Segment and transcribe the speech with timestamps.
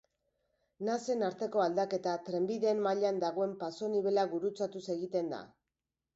[0.87, 5.45] Nasen arteko aldaketa trenbideen mailan dagoen pasonibela gurutzatuz egiten da.